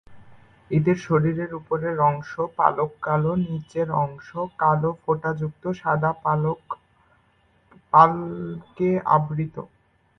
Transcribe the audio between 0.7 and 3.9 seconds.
এদের শরীরের উপরের অংশের পালক কালো, নিচের